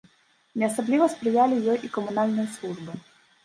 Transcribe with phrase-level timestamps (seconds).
[0.61, 2.91] Не асабліва спрыялі ёй і камунальныя службы.